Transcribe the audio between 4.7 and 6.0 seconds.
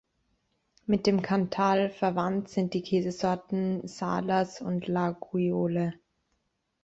Laguiole.